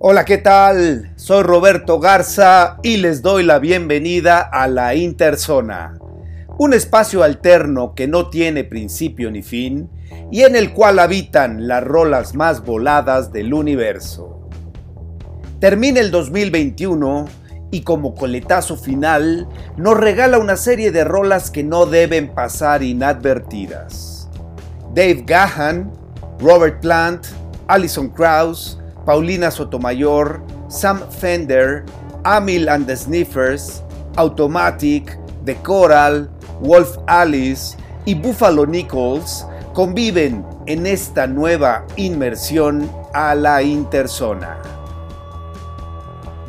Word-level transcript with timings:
Hola, 0.00 0.24
¿qué 0.24 0.38
tal? 0.38 1.10
Soy 1.16 1.42
Roberto 1.42 1.98
Garza 1.98 2.78
y 2.84 2.98
les 2.98 3.20
doy 3.20 3.42
la 3.42 3.58
bienvenida 3.58 4.38
a 4.38 4.68
la 4.68 4.94
Interzona, 4.94 5.98
un 6.56 6.72
espacio 6.72 7.24
alterno 7.24 7.96
que 7.96 8.06
no 8.06 8.30
tiene 8.30 8.62
principio 8.62 9.28
ni 9.32 9.42
fin 9.42 9.90
y 10.30 10.42
en 10.42 10.54
el 10.54 10.72
cual 10.72 11.00
habitan 11.00 11.66
las 11.66 11.82
rolas 11.82 12.36
más 12.36 12.64
voladas 12.64 13.32
del 13.32 13.52
universo. 13.52 14.48
Termina 15.58 15.98
el 15.98 16.12
2021 16.12 17.24
y 17.72 17.80
como 17.80 18.14
coletazo 18.14 18.76
final 18.76 19.48
nos 19.76 19.96
regala 19.96 20.38
una 20.38 20.56
serie 20.56 20.92
de 20.92 21.02
rolas 21.02 21.50
que 21.50 21.64
no 21.64 21.86
deben 21.86 22.32
pasar 22.36 22.84
inadvertidas. 22.84 24.30
Dave 24.94 25.24
Gahan, 25.26 25.92
Robert 26.38 26.80
Plant, 26.80 27.26
Alison 27.66 28.10
Krauss, 28.10 28.78
Paulina 29.08 29.50
Sotomayor, 29.50 30.42
Sam 30.68 31.00
Fender, 31.08 31.86
Amil 32.24 32.68
and 32.68 32.86
the 32.86 32.94
Sniffers, 32.94 33.82
Automatic, 34.18 35.16
The 35.46 35.54
Coral, 35.62 36.28
Wolf 36.60 36.98
Alice 37.06 37.74
y 38.04 38.12
Buffalo 38.12 38.66
Nichols 38.66 39.46
conviven 39.72 40.44
en 40.66 40.86
esta 40.86 41.26
nueva 41.26 41.86
inmersión 41.96 42.86
a 43.14 43.34
la 43.34 43.62
interzona. 43.62 44.58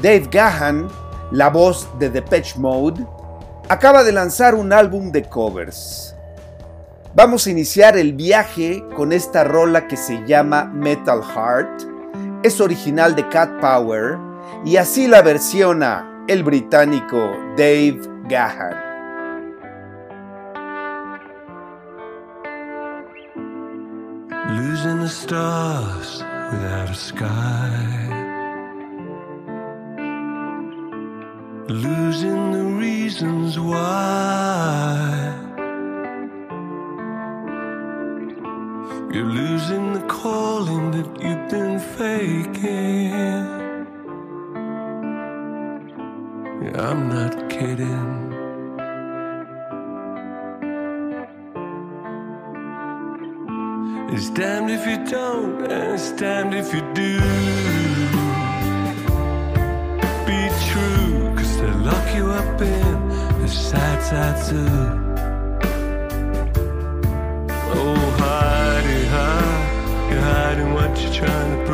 Dave 0.02 0.28
Gahan, 0.30 0.90
la 1.32 1.50
voz 1.50 1.88
de 1.98 2.10
Depeche 2.10 2.60
Mode, 2.60 3.08
acaba 3.70 4.04
de 4.04 4.12
lanzar 4.12 4.54
un 4.54 4.74
álbum 4.74 5.14
de 5.14 5.24
covers. 5.24 6.14
Vamos 7.16 7.48
a 7.48 7.52
iniciar 7.52 7.98
el 7.98 8.12
viaje 8.12 8.84
con 8.98 9.14
esta 9.14 9.46
rola 9.46 9.88
que 9.88 9.96
se 9.96 10.26
llama 10.28 10.66
Metal 10.66 11.24
Heart 11.24 11.89
es 12.44 12.62
original 12.62 13.16
de 13.16 13.28
Cat 13.28 13.50
Power 13.60 14.18
y 14.66 14.78
así 14.78 15.08
la 15.08 15.22
versiona 15.22 16.06
el 16.28 16.44
británico 16.44 17.36
Dave 17.58 18.02
Gahan. 18.28 18.90
Losing 24.56 25.04
stars 25.08 26.24
without 26.52 26.96
sky. 26.96 27.70
Losing 31.68 32.52
the 32.52 32.64
reasons 32.80 33.60
why. 33.60 35.39
You're 39.12 39.26
losing 39.26 39.94
the 39.94 40.02
calling 40.02 40.92
that 40.92 41.08
you've 41.20 41.50
been 41.50 41.80
faking. 41.80 43.10
Yeah, 46.62 46.90
I'm 46.90 47.10
not 47.10 47.50
kidding. 47.50 48.30
It's 54.14 54.30
damned 54.30 54.70
if 54.70 54.86
you 54.86 55.04
don't, 55.06 55.72
and 55.72 55.94
it's 55.96 56.12
damned 56.12 56.54
if 56.54 56.72
you 56.72 56.82
do. 56.94 57.20
Be 60.28 60.50
true, 60.70 61.36
cause 61.36 61.58
they 61.58 61.72
lock 61.82 62.16
you 62.16 62.30
up 62.30 62.62
in 62.62 63.10
the 63.42 63.48
sad, 63.48 64.04
sad 64.04 64.46
zoo. 64.46 65.09
got 70.90 71.04
you 71.04 71.14
trying 71.14 71.58
to 71.58 71.69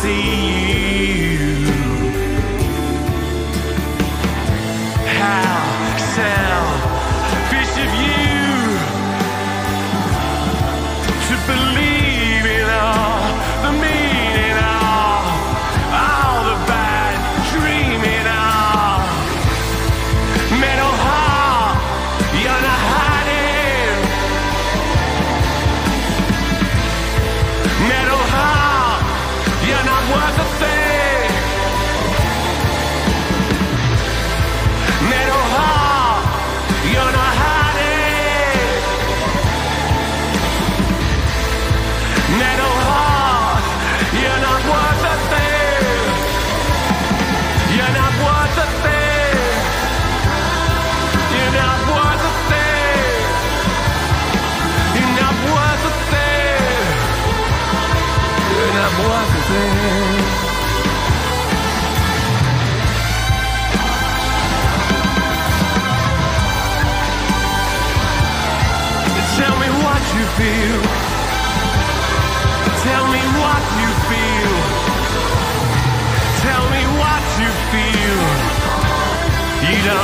see 0.00 0.37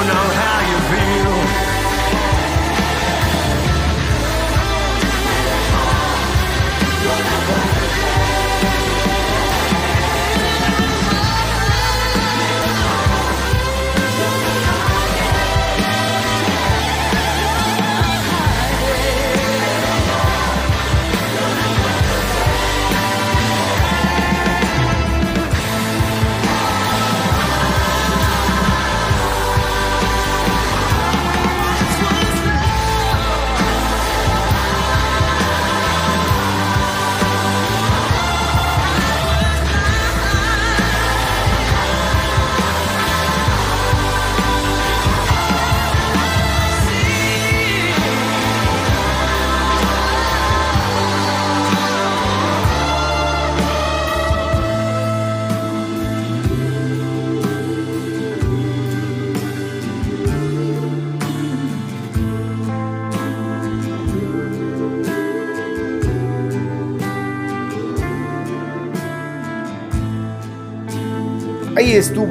know 0.06 0.12
how 0.12 0.43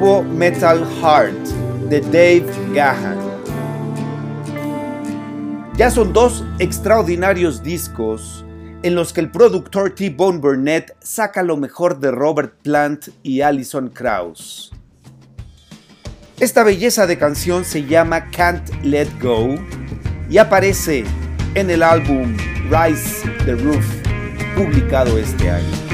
Metal 0.04 0.84
Heart 1.00 1.48
de 1.88 2.00
Dave 2.02 2.44
Gahan. 2.74 3.18
Ya 5.78 5.90
son 5.90 6.12
dos 6.12 6.44
extraordinarios 6.58 7.62
discos 7.62 8.44
en 8.82 8.94
los 8.94 9.14
que 9.14 9.22
el 9.22 9.30
productor 9.30 9.94
T-Bone 9.94 10.40
Burnett 10.40 10.94
saca 11.00 11.42
lo 11.42 11.56
mejor 11.56 12.00
de 12.00 12.10
Robert 12.10 12.52
Plant 12.62 13.08
y 13.22 13.40
Alison 13.40 13.88
Krauss. 13.88 14.72
Esta 16.38 16.64
belleza 16.64 17.06
de 17.06 17.16
canción 17.16 17.64
se 17.64 17.86
llama 17.86 18.30
Can't 18.30 18.84
Let 18.84 19.08
Go 19.22 19.54
y 20.28 20.36
aparece 20.36 21.04
en 21.54 21.70
el 21.70 21.82
álbum 21.82 22.36
Rise 22.68 23.26
the 23.46 23.54
Roof, 23.54 23.86
publicado 24.54 25.16
este 25.16 25.48
año. 25.48 25.93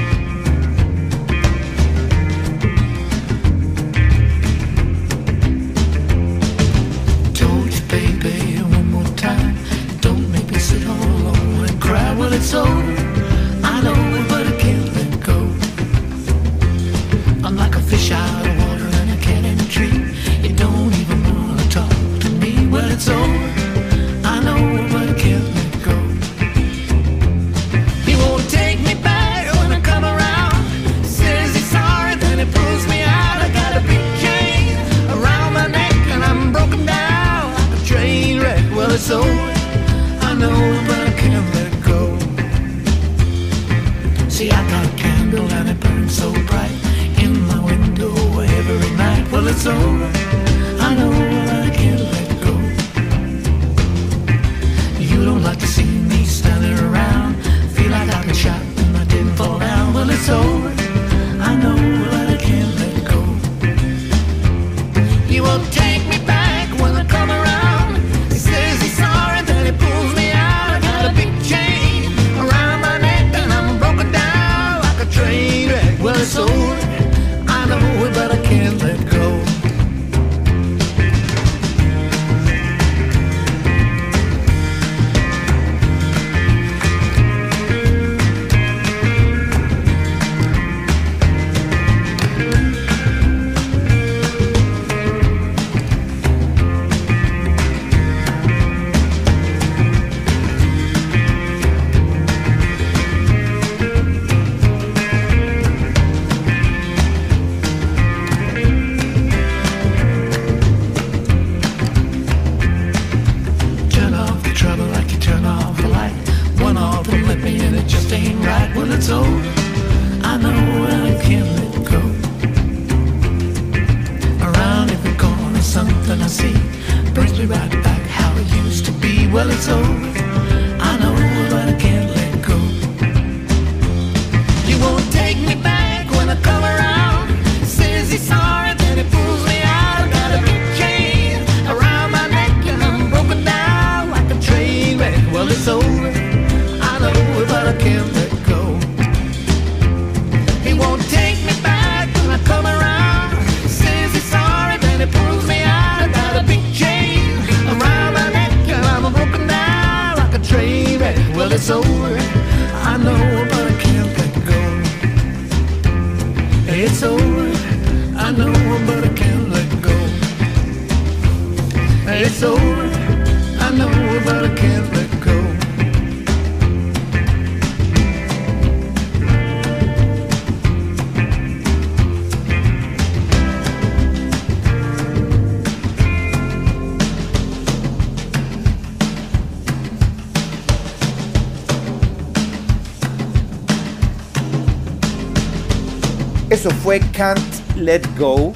eso 196.60 196.70
fue 196.82 197.00
Can't 197.12 197.74
Let 197.76 198.02
Go, 198.18 198.52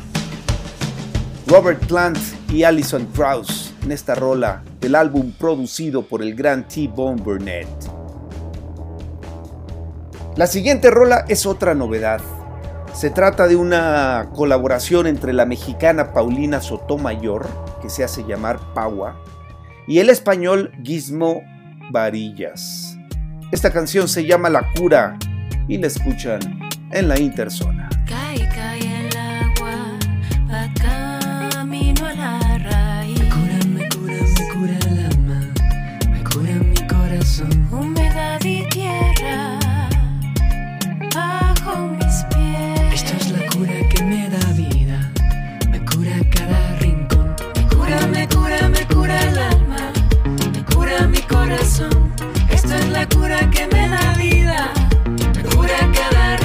Robert 1.46 1.87
Plant 1.87 2.18
y 2.50 2.62
Alison 2.62 3.06
Krauss 3.06 3.73
en 3.82 3.92
esta 3.92 4.14
rola 4.14 4.62
del 4.78 4.94
álbum 4.94 5.32
producido 5.32 6.06
por 6.06 6.20
el 6.20 6.34
gran 6.34 6.68
T-Bone 6.68 7.23
Burnett. 7.23 7.66
La 10.37 10.46
siguiente 10.46 10.90
rola 10.90 11.25
es 11.28 11.46
otra 11.46 11.75
novedad. 11.75 12.20
Se 12.92 13.08
trata 13.08 13.46
de 13.46 13.56
una 13.56 14.28
colaboración 14.34 15.06
entre 15.06 15.32
la 15.32 15.46
mexicana 15.46 16.12
Paulina 16.12 16.61
Sotomayor, 16.61 17.49
que 17.80 17.88
se 17.88 18.04
hace 18.04 18.23
llamar 18.25 18.61
Paua, 18.75 19.16
y 19.87 20.00
el 20.00 20.11
español 20.11 20.73
Gizmo 20.82 21.40
Varillas. 21.90 22.99
Esta 23.50 23.73
canción 23.73 24.08
se 24.08 24.26
llama 24.26 24.50
La 24.50 24.75
Cura 24.75 25.18
y 25.68 25.78
la 25.78 25.87
escuchan 25.87 26.61
en 26.90 27.08
la 27.08 27.18
Interzona. 27.18 27.83
Esto 51.62 52.75
es 52.75 52.88
la 52.88 53.08
cura 53.08 53.49
que 53.50 53.66
me 53.68 53.88
da 53.88 54.14
vida, 54.14 54.73
me 55.37 55.42
cura 55.54 55.88
cada 55.94 56.43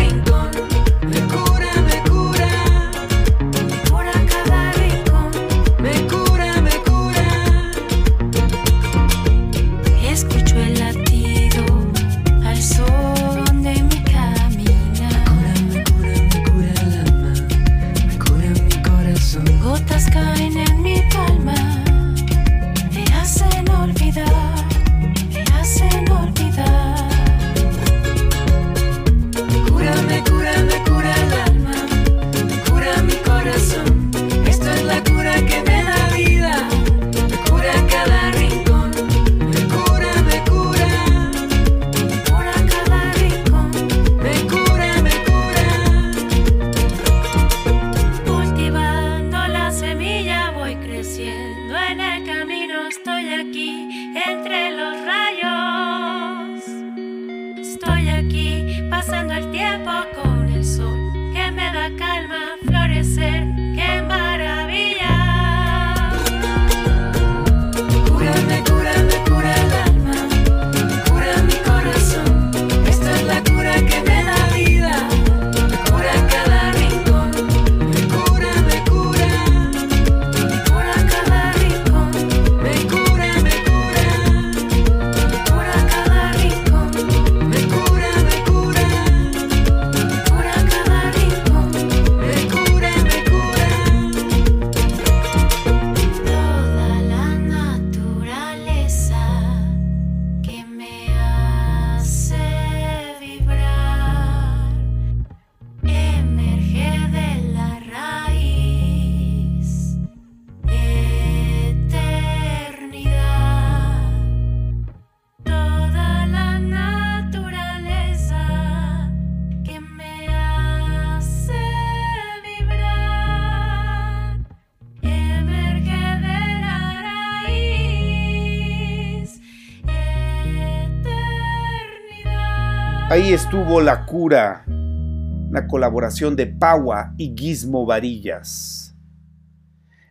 Estuvo 133.33 133.79
La 133.79 134.07
Cura, 134.07 134.63
una 134.65 135.67
colaboración 135.67 136.35
de 136.35 136.47
Paua 136.47 137.13
y 137.15 137.35
Gizmo 137.37 137.85
Varillas. 137.85 138.95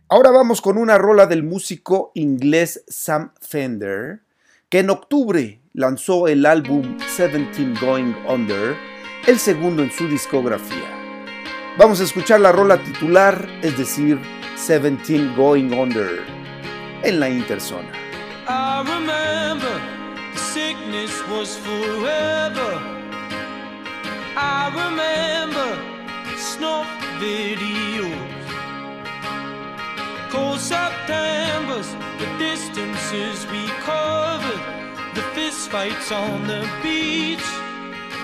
Ahora 0.07 0.31
vamos 0.31 0.61
con 0.61 0.77
una 0.77 0.97
rola 0.97 1.25
del 1.25 1.43
músico 1.43 2.13
inglés 2.15 2.85
Sam 2.87 3.33
Fender, 3.41 4.21
que 4.69 4.79
en 4.79 4.89
octubre 4.89 5.61
lanzó 5.73 6.29
el 6.29 6.45
álbum 6.45 6.97
17 6.97 7.73
Going 7.81 8.15
Under, 8.25 8.77
el 9.27 9.37
segundo 9.37 9.83
en 9.83 9.91
su 9.91 10.07
discografía. 10.07 10.89
Vamos 11.77 11.99
a 11.99 12.05
escuchar 12.05 12.39
la 12.39 12.53
rola 12.53 12.81
titular, 12.81 13.45
es 13.61 13.77
decir, 13.77 14.17
17 14.55 15.35
Going 15.35 15.73
Under, 15.73 16.21
en 17.03 17.19
la 17.19 17.29
Interzona. 17.29 17.91
I 18.47 18.81
remember 18.87 19.77
sickness 20.35 21.11
was 21.29 21.57
forever. 21.57 22.98
I 24.41 24.71
remember 24.83 25.69
snuff 26.37 26.87
videos. 27.19 28.39
Cold 30.29 30.59
Septembers, 30.59 31.89
the 32.21 32.29
distances 32.37 33.45
we 33.51 33.67
covered, 33.83 34.61
the 35.15 35.23
fist 35.35 35.69
fights 35.69 36.11
on 36.11 36.47
the 36.47 36.61
beach, 36.81 37.47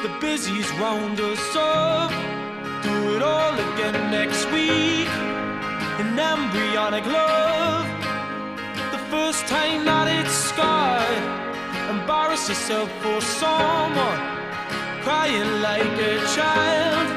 the 0.04 0.12
busies 0.22 0.70
round 0.84 1.20
us 1.20 1.56
up. 1.56 2.12
Do 2.84 3.16
it 3.16 3.22
all 3.22 3.54
again 3.54 3.98
next 4.12 4.46
week. 4.52 5.10
An 6.02 6.20
embryonic 6.20 7.06
love 7.06 7.88
the 8.92 9.02
first 9.10 9.48
time 9.48 9.86
that 9.86 10.08
it's 10.08 10.36
scarred. 10.50 11.24
Embarrass 11.90 12.48
yourself 12.50 12.90
for 13.02 13.20
someone, 13.22 14.20
crying 15.06 15.62
like 15.62 15.96
a 16.12 16.16
child. 16.36 17.08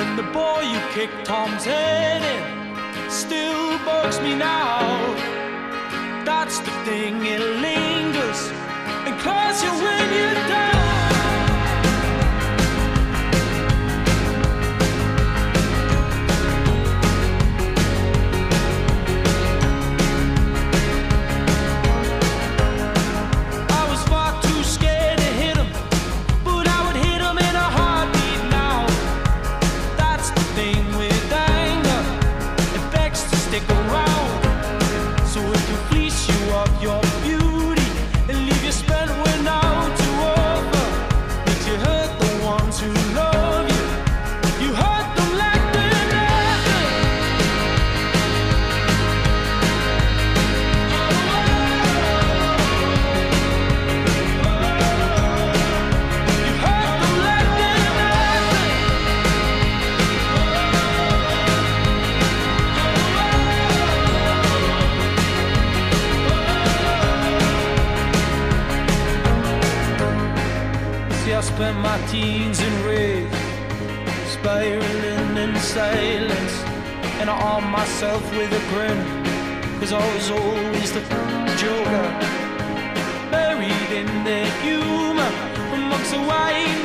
And 0.00 0.18
the 0.18 0.26
boy 0.38 0.60
you 0.72 0.80
kicked 0.92 1.24
Tom's 1.24 1.64
head 1.64 2.20
in 2.34 3.10
still 3.10 3.78
bugs 3.86 4.20
me 4.20 4.34
now. 4.34 4.80
That's 6.24 6.58
the 6.58 6.74
thing, 6.86 7.14
it 7.34 7.44
lingers 7.66 8.40
and 9.06 9.14
claws 9.20 9.62
you 9.62 9.70
when 9.84 10.06
you're 10.16 10.48
down. 10.48 10.67
Silence, 75.78 76.54
and 77.20 77.30
I 77.30 77.36
arm 77.50 77.70
myself 77.70 78.22
with 78.36 78.50
a 78.60 78.62
grin, 78.70 79.00
cause 79.78 79.92
I 79.92 80.04
was 80.14 80.28
always 80.28 80.90
the 80.96 81.02
joker, 81.62 82.08
buried 83.30 83.90
in 84.00 84.08
the 84.28 84.42
humor, 84.64 85.30
amongst 85.76 86.10
the 86.16 86.22
white 86.30 86.77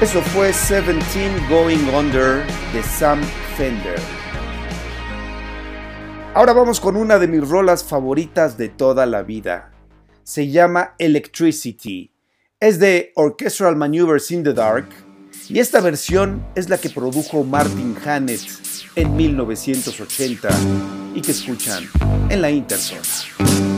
Eso 0.00 0.22
fue 0.22 0.46
17 0.46 0.94
Going 1.50 1.94
Under 1.94 2.42
de 2.72 2.82
Sam 2.82 3.20
Fender. 3.58 3.98
Ahora 6.32 6.54
vamos 6.54 6.80
con 6.80 6.96
una 6.96 7.18
de 7.18 7.28
mis 7.28 7.46
rolas 7.46 7.84
favoritas 7.84 8.56
de 8.56 8.70
toda 8.70 9.04
la 9.04 9.22
vida. 9.22 9.72
Se 10.22 10.48
llama 10.48 10.94
Electricity. 10.98 12.10
Es 12.58 12.78
de 12.78 13.12
Orchestral 13.14 13.76
Maneuvers 13.76 14.30
in 14.30 14.42
the 14.42 14.54
Dark 14.54 14.88
y 15.50 15.58
esta 15.58 15.82
versión 15.82 16.46
es 16.54 16.70
la 16.70 16.78
que 16.78 16.88
produjo 16.88 17.44
Martin 17.44 17.94
Hannett 18.02 18.40
en 18.96 19.14
1980 19.14 20.48
y 21.14 21.20
que 21.20 21.32
escuchan 21.32 21.84
en 22.30 22.40
la 22.40 22.50
Interzona. 22.50 23.69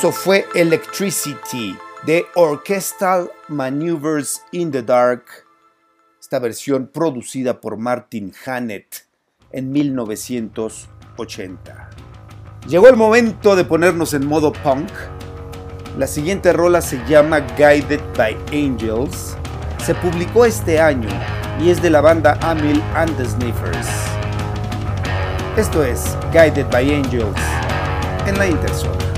Eso 0.00 0.12
fue 0.12 0.46
Electricity 0.54 1.76
de 2.06 2.24
Orchestral 2.34 3.30
Maneuvers 3.48 4.40
in 4.50 4.70
the 4.70 4.82
Dark, 4.82 5.24
esta 6.18 6.38
versión 6.38 6.86
producida 6.86 7.60
por 7.60 7.76
Martin 7.76 8.32
Hannett 8.46 9.06
en 9.52 9.70
1980. 9.70 11.90
Llegó 12.66 12.88
el 12.88 12.96
momento 12.96 13.54
de 13.54 13.66
ponernos 13.66 14.14
en 14.14 14.26
modo 14.26 14.54
punk. 14.54 14.90
La 15.98 16.06
siguiente 16.06 16.54
rola 16.54 16.80
se 16.80 16.96
llama 17.06 17.40
Guided 17.58 18.00
by 18.16 18.34
Angels. 18.52 19.36
Se 19.84 19.94
publicó 19.96 20.46
este 20.46 20.80
año 20.80 21.10
y 21.60 21.68
es 21.68 21.82
de 21.82 21.90
la 21.90 22.00
banda 22.00 22.38
Amil 22.40 22.82
and 22.94 23.14
the 23.18 23.26
Sniffers. 23.26 23.86
Esto 25.58 25.84
es 25.84 26.16
Guided 26.32 26.70
by 26.70 26.90
Angels 26.90 27.36
en 28.26 28.38
la 28.38 28.46
Interzona. 28.46 29.09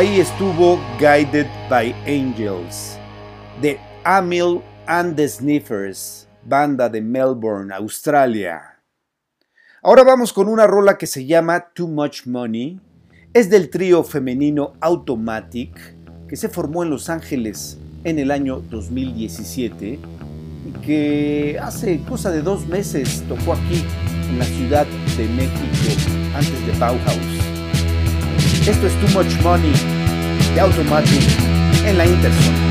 Ahí 0.00 0.18
estuvo 0.18 0.80
Guided 0.98 1.46
by 1.68 1.94
Angels, 2.06 2.96
de 3.60 3.78
Amil 4.02 4.62
and 4.86 5.14
the 5.14 5.28
Sniffers, 5.28 6.26
banda 6.42 6.88
de 6.88 7.02
Melbourne, 7.02 7.70
Australia. 7.70 8.62
Ahora 9.82 10.02
vamos 10.02 10.32
con 10.32 10.48
una 10.48 10.66
rola 10.66 10.96
que 10.96 11.06
se 11.06 11.26
llama 11.26 11.66
Too 11.74 11.86
Much 11.86 12.24
Money. 12.24 12.80
Es 13.34 13.50
del 13.50 13.68
trío 13.68 14.02
femenino 14.02 14.72
Automatic, 14.80 15.78
que 16.26 16.36
se 16.36 16.48
formó 16.48 16.82
en 16.82 16.88
Los 16.88 17.10
Ángeles 17.10 17.76
en 18.02 18.18
el 18.18 18.30
año 18.30 18.62
2017 18.70 19.98
y 20.64 20.72
que 20.80 21.58
hace 21.60 22.02
cosa 22.08 22.30
de 22.30 22.40
dos 22.40 22.66
meses 22.66 23.22
tocó 23.28 23.52
aquí 23.52 23.84
en 24.30 24.38
la 24.38 24.46
Ciudad 24.46 24.86
de 25.18 25.28
México 25.28 26.32
antes 26.34 26.66
de 26.66 26.72
Bauhaus. 26.78 27.49
Esto 28.52 28.86
es 28.86 28.94
Too 29.00 29.08
Much 29.18 29.40
Money 29.42 29.72
de 30.54 30.60
Automatic 30.60 31.22
en 31.84 31.98
la 31.98 32.06
Interzone. 32.06 32.69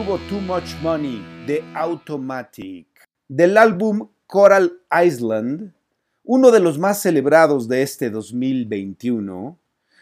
Too 0.00 0.40
Much 0.40 0.80
Money 0.82 1.22
de 1.46 1.62
Automatic. 1.74 2.86
Del 3.28 3.58
álbum 3.58 4.08
Coral 4.26 4.72
Island, 4.90 5.74
uno 6.24 6.50
de 6.50 6.58
los 6.58 6.78
más 6.78 7.02
celebrados 7.02 7.68
de 7.68 7.82
este 7.82 8.08
2021, 8.08 9.58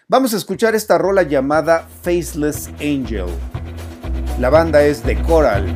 vamos 0.06 0.34
a 0.34 0.37
escuchar 0.37 0.76
esta 0.76 0.98
rola 0.98 1.24
llamada 1.24 1.88
Faceless 2.02 2.68
Angel. 2.80 3.26
La 4.38 4.50
banda 4.50 4.84
es 4.84 5.04
de 5.04 5.20
Coral 5.22 5.66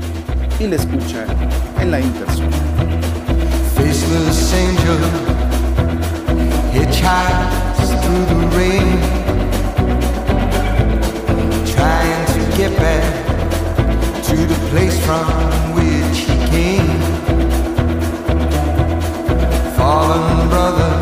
y 0.61 0.69
la 0.69 0.77
escuchan 0.77 1.27
en 1.81 1.91
la 1.91 2.01
Interzone. 2.01 2.53
faceless 3.75 4.55
angel 4.55 4.99
through 8.03 8.27
the 8.27 8.57
rain, 8.57 8.72
place 14.73 14.99
from 15.05 15.27
which 15.75 16.19
he 16.29 16.37
came. 16.49 16.89
Fallen 19.77 20.49
brother, 20.49 21.02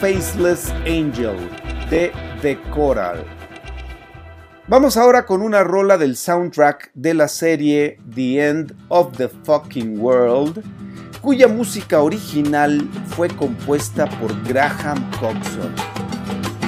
Faceless 0.00 0.70
Angel 0.86 1.36
de 1.90 2.12
The 2.40 2.56
Coral. 2.70 3.24
Vamos 4.68 4.96
ahora 4.96 5.26
con 5.26 5.42
una 5.42 5.64
rola 5.64 5.98
del 5.98 6.16
soundtrack 6.16 6.92
de 6.94 7.14
la 7.14 7.26
serie 7.26 7.98
The 8.14 8.48
End 8.48 8.76
of 8.88 9.16
the 9.16 9.28
Fucking 9.28 9.98
World, 9.98 10.62
cuya 11.20 11.48
música 11.48 12.00
original 12.00 12.88
fue 13.08 13.28
compuesta 13.28 14.08
por 14.20 14.40
Graham 14.44 15.10
Coxon. 15.18 15.74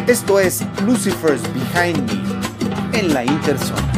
Esto 0.09 0.41
es 0.41 0.65
Lucifer's 0.85 1.43
Behind 1.55 2.11
Me 2.11 2.99
en 2.99 3.15
la 3.15 3.25
Intersonic. 3.25 3.90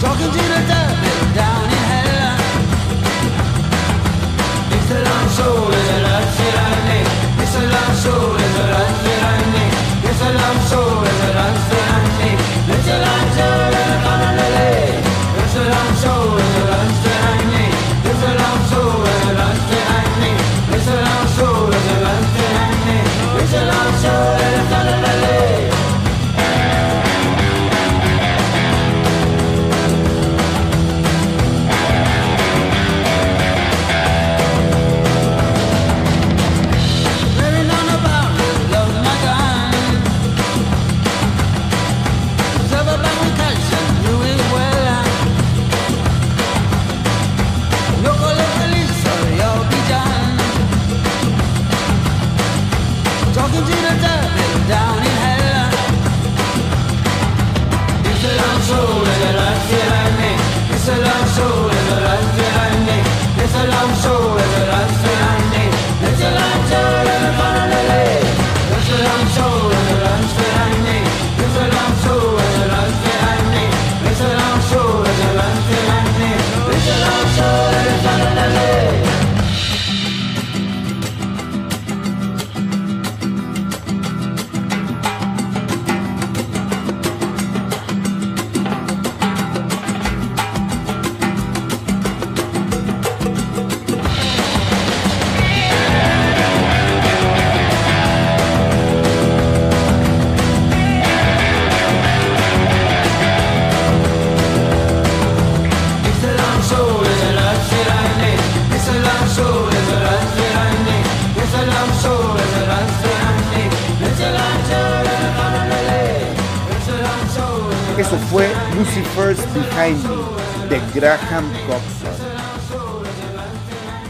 talking 0.00 0.30
to 0.30 0.38
the 0.38 0.60
dead 0.68 1.34
down 1.34 1.67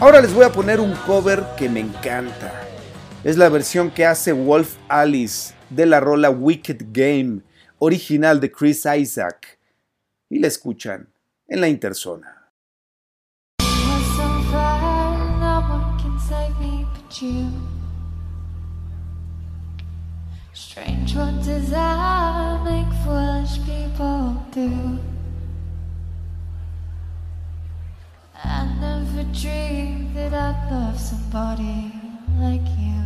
Ahora 0.09 0.23
les 0.23 0.33
voy 0.33 0.47
a 0.47 0.51
poner 0.51 0.81
un 0.81 0.95
cover 1.07 1.45
que 1.59 1.69
me 1.69 1.81
encanta. 1.81 2.51
Es 3.25 3.37
la 3.37 3.51
versión 3.51 3.91
que 3.91 4.07
hace 4.07 4.33
Wolf 4.33 4.77
Alice 4.89 5.53
de 5.69 5.85
la 5.85 6.01
rola 6.01 6.31
Wicked 6.31 6.79
Game, 6.93 7.43
original 7.79 8.41
de 8.41 8.51
Chris 8.51 8.87
Isaac. 8.87 9.59
Y 10.31 10.39
la 10.39 10.47
escuchan 10.47 11.11
en 11.47 11.61
la 11.61 11.69
interzona. 11.69 12.51
Strange 20.55 21.17
what 21.17 21.45
desire 21.45 22.59
make 22.65 22.91
foolish 23.05 23.61
people 23.67 24.43
do. 24.55 25.08
I 28.45 28.65
never 28.81 29.25
dreamed 29.33 30.15
that 30.17 30.33
I'd 30.33 30.71
love 30.71 30.99
somebody 30.99 31.93
like 32.39 32.69
you. 32.79 33.03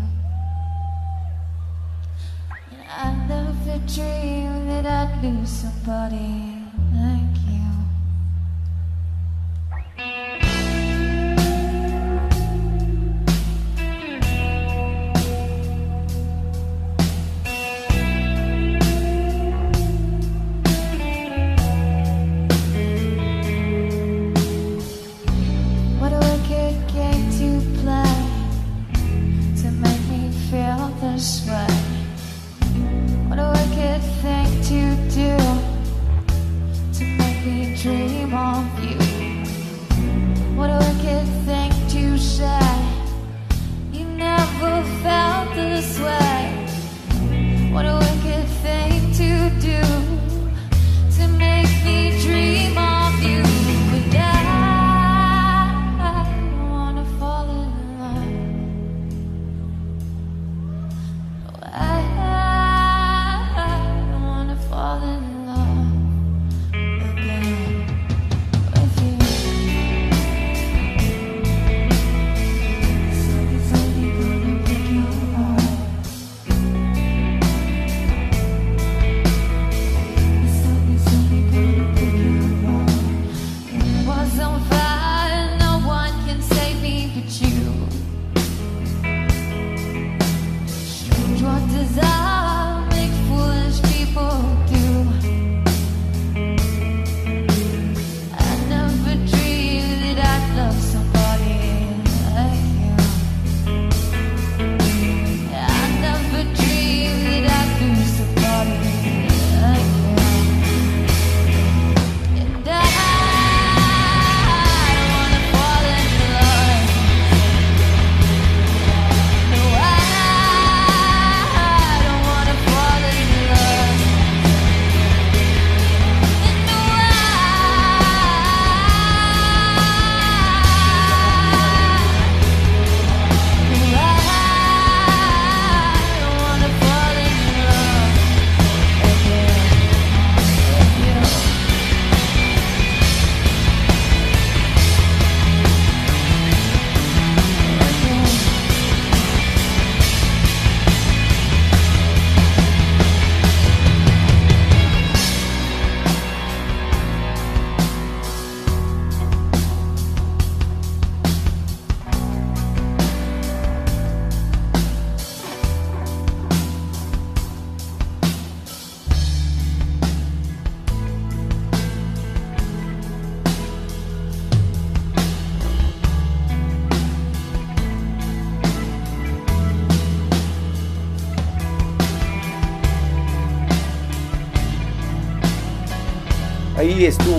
And 2.71 2.83
I 2.90 3.27
never 3.29 3.79
dreamed 3.87 4.68
that 4.68 4.87
I'd 4.87 5.23
lose 5.23 5.49
somebody 5.49 6.62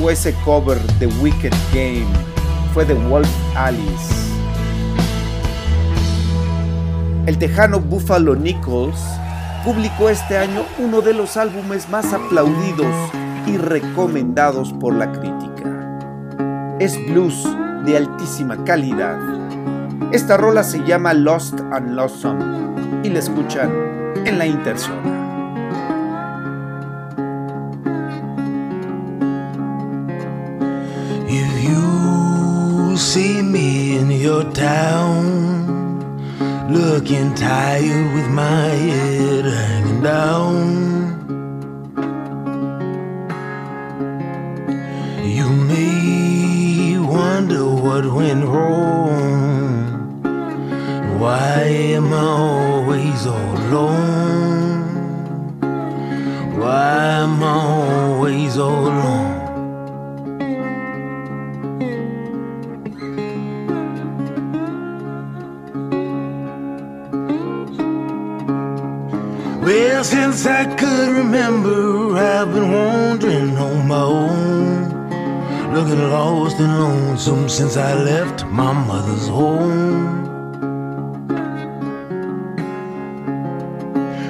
Ese 0.10 0.36
cover 0.46 0.80
de 1.00 1.08
Wicked 1.08 1.54
Game. 1.74 2.06
Fue 2.74 2.86
de 2.86 2.94
Wolf 2.94 3.28
Alice. 3.56 4.14
El 7.26 7.40
tejano 7.40 7.80
Buffalo 7.80 8.36
Nichols 8.36 9.00
publicó 9.66 10.10
este 10.10 10.38
año 10.38 10.66
uno 10.78 11.02
de 11.02 11.14
los 11.14 11.36
álbumes 11.36 11.90
más 11.90 12.14
aplaudidos 12.14 12.94
y 13.48 13.58
recomendados 13.58 14.72
por 14.74 14.94
la 14.94 15.12
crítica. 15.12 16.78
Es 16.80 16.96
blues 17.08 17.48
de 17.84 17.98
altísima 17.98 18.64
calidad. 18.66 19.18
Esta 20.12 20.38
rola 20.38 20.64
se 20.64 20.84
llama 20.84 21.14
Lost 21.14 21.60
and 21.72 21.96
Lonesome 21.96 23.02
y 23.04 23.10
la 23.10 23.20
escuchan 23.20 23.72
en 24.26 24.38
la 24.38 24.46
interzona. 24.46 25.23
Your 34.24 34.44
town, 34.54 35.20
looking 36.72 37.36
tired 37.36 38.14
with 38.14 38.30
my 38.30 38.70
head 38.70 39.44
hanging 39.44 40.02
down, 40.02 40.56
you 45.26 45.50
may 45.50 46.98
wonder 47.00 47.66
what 47.66 48.06
went 48.06 48.46
wrong. 48.46 49.92
Why 51.20 51.64
am 51.98 52.14
I 52.14 52.18
always 52.18 53.28
all 53.28 53.58
alone? 53.66 54.84
Why 56.62 56.94
am 57.24 57.44
I 57.44 57.46
always 57.46 58.58
all 58.58 58.88
alone? 58.88 59.13
Since 70.04 70.46
I 70.46 70.66
could 70.76 71.16
remember, 71.16 72.18
I've 72.18 72.54
been 72.54 72.70
wandering 72.74 73.56
on 73.56 73.88
my 73.88 74.04
own. 74.04 75.74
Looking 75.74 76.10
lost 76.12 76.60
and 76.60 76.78
lonesome 76.78 77.48
since 77.48 77.78
I 77.78 77.94
left 77.96 78.46
my 78.48 78.74
mother's 78.74 79.30
home. 79.30 80.26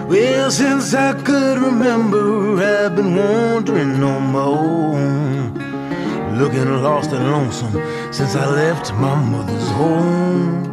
Well, 0.08 0.52
since 0.52 0.94
I 0.94 1.20
could 1.24 1.58
remember, 1.58 2.62
I've 2.64 2.96
been 2.96 3.16
wandering 3.16 4.04
on 4.04 4.32
my 4.32 4.44
own. 4.44 6.38
Looking 6.38 6.84
lost 6.84 7.12
and 7.12 7.32
lonesome 7.32 7.74
since 8.14 8.36
I 8.36 8.46
left 8.48 8.94
my 8.94 9.16
mother's 9.16 9.70
home. 9.70 10.64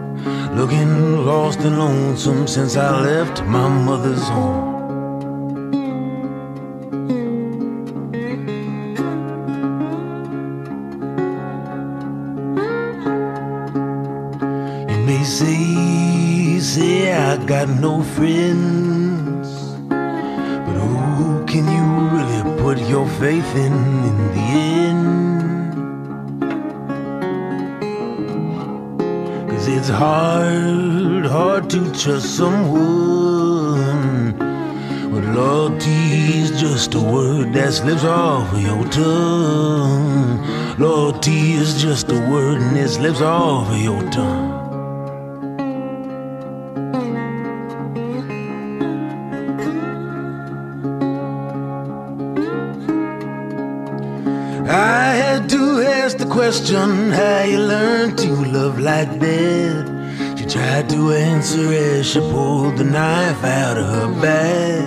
Looking 0.55 1.24
lost 1.24 1.61
and 1.61 1.78
lonesome 1.78 2.46
since 2.46 2.76
I 2.76 3.01
left 3.01 3.42
my 3.44 3.66
mother's 3.66 4.28
home. 4.28 4.69
Got 17.66 17.78
no 17.78 18.02
friends, 18.02 19.48
but 19.88 20.76
who 20.80 21.44
can 21.44 21.64
you 21.76 21.84
really 22.16 22.42
put 22.62 22.78
your 22.88 23.06
faith 23.20 23.54
in 23.54 23.74
in 24.08 24.16
the 24.34 24.46
end? 24.86 25.42
Cause 29.50 29.66
it's 29.68 29.90
hard, 29.90 31.26
hard 31.26 31.68
to 31.68 31.92
trust 31.92 32.34
someone. 32.34 34.32
But 35.12 35.24
loyalty 35.34 36.40
is 36.40 36.58
just 36.58 36.94
a 36.94 37.00
word 37.00 37.52
that 37.52 37.74
slips 37.74 38.04
off 38.04 38.54
of 38.54 38.62
your 38.62 38.84
tongue. 38.88 40.40
Loyalty 40.78 41.52
is 41.52 41.82
just 41.82 42.11
a 42.11 42.20
word 42.30 42.62
and 42.62 42.76
it 42.78 42.88
slips 42.88 43.20
off 43.20 43.68
of 43.70 43.82
your 43.82 44.02
tongue. 44.11 44.49
Question 56.61 57.11
how 57.11 57.42
you 57.44 57.58
learned 57.58 58.18
to 58.18 58.28
love 58.52 58.78
like 58.78 59.18
that. 59.18 60.36
She 60.38 60.44
tried 60.44 60.90
to 60.90 61.12
answer 61.12 61.72
as 61.72 62.06
she 62.06 62.20
pulled 62.20 62.76
the 62.76 62.84
knife 62.84 63.42
out 63.44 63.78
of 63.78 63.86
her 63.86 64.20
back. 64.20 64.84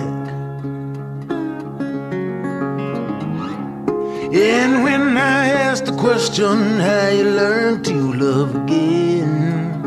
And 4.32 4.84
when 4.84 5.16
I 5.16 5.48
asked 5.48 5.86
the 5.86 5.96
question 5.96 6.78
how 6.78 7.08
you 7.08 7.24
learned 7.24 7.84
to 7.86 8.12
love 8.24 8.54
again, 8.54 9.82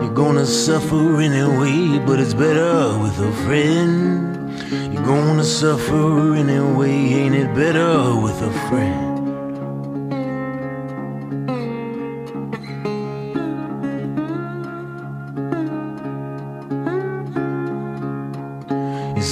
you're 0.00 0.14
gonna 0.14 0.46
suffer 0.46 1.20
anyway, 1.20 1.98
but 2.06 2.20
it's 2.20 2.34
better 2.34 2.96
with 3.02 3.18
a 3.18 3.32
friend. 3.44 4.62
You're 4.92 5.04
gonna 5.04 5.44
suffer 5.44 6.34
anyway, 6.34 6.94
ain't 7.20 7.34
it 7.34 7.52
better 7.52 8.14
with 8.14 8.40
a 8.42 8.52
friend? 8.68 9.01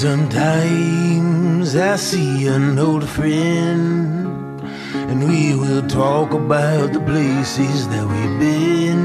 Sometimes 0.01 1.76
I 1.76 1.96
see 1.96 2.46
an 2.46 2.78
old 2.78 3.07
friend, 3.07 4.62
and 4.94 5.28
we 5.28 5.55
will 5.55 5.86
talk 5.88 6.32
about 6.32 6.94
the 6.94 7.01
places 7.01 7.86
that 7.88 8.07
we've 8.09 8.38
been. 8.40 9.05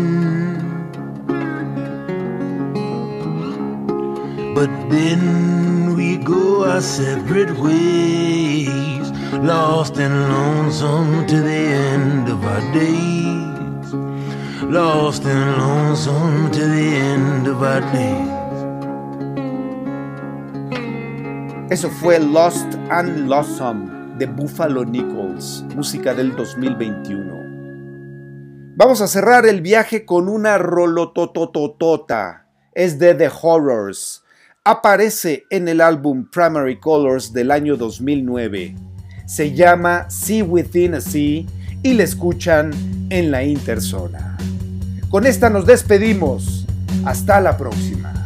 But 4.55 4.71
then 4.89 5.97
we 5.97 6.15
go 6.15 6.63
our 6.63 6.79
separate 6.79 7.59
ways, 7.59 9.11
lost 9.43 9.97
and 9.97 10.15
lonesome 10.29 11.27
to 11.27 11.41
the 11.41 11.61
end 11.89 12.29
of 12.29 12.41
our 12.45 12.61
days. 12.71 13.93
Lost 14.63 15.25
and 15.25 15.57
lonesome 15.61 16.51
to 16.51 16.65
the 16.65 16.87
end 17.11 17.47
of 17.47 17.61
our 17.61 17.81
days. 17.91 18.34
Eso 21.75 21.89
fue 21.89 22.21
Lost 22.21 22.73
and 22.89 23.27
Lonesome 23.27 24.17
de 24.17 24.27
Buffalo 24.27 24.85
Nichols, 24.85 25.65
música 25.75 26.13
del 26.13 26.33
2021. 26.33 28.77
Vamos 28.77 29.01
a 29.01 29.09
cerrar 29.09 29.45
el 29.45 29.59
viaje 29.59 30.05
con 30.05 30.29
una 30.29 30.57
rolotototota. 30.57 32.47
Es 32.71 32.97
de 32.97 33.13
The 33.13 33.29
Horrors. 33.41 34.23
Aparece 34.63 35.43
en 35.49 35.67
el 35.67 35.81
álbum 35.81 36.29
Primary 36.31 36.79
Colors 36.79 37.33
del 37.33 37.51
año 37.51 37.75
2009. 37.75 38.73
Se 39.25 39.53
llama 39.53 40.09
Sea 40.09 40.45
Within 40.45 40.95
a 40.95 41.01
Sea 41.01 41.43
y 41.83 41.93
la 41.93 42.03
escuchan 42.03 42.71
en 43.09 43.31
la 43.31 43.43
interzona. 43.43 44.37
Con 45.09 45.25
esta 45.25 45.49
nos 45.49 45.65
despedimos. 45.65 46.65
Hasta 47.03 47.41
la 47.41 47.57
próxima. 47.57 48.24